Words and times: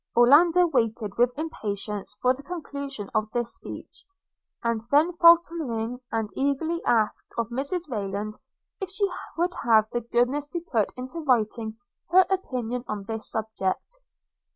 Orlando 0.17 0.65
waited 0.65 1.15
with 1.19 1.29
impatience 1.37 2.15
for 2.23 2.33
the 2.33 2.41
conclusion 2.41 3.11
of 3.13 3.29
this 3.33 3.53
speech; 3.53 4.03
and 4.63 4.81
then 4.89 5.13
falteringly 5.17 6.01
and 6.11 6.27
eagerly 6.33 6.83
asked 6.87 7.31
of 7.37 7.49
Mrs 7.49 7.87
Rayland, 7.87 8.33
if 8.79 8.89
she 8.89 9.07
would 9.37 9.53
have 9.63 9.85
the 9.91 10.01
goodness 10.01 10.47
to 10.47 10.59
put 10.59 10.91
into 10.97 11.19
writing 11.19 11.77
her 12.09 12.25
opinion 12.31 12.83
on 12.87 13.03
this 13.03 13.29
subject? 13.29 13.99